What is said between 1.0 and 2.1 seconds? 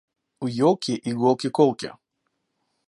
иголки колки.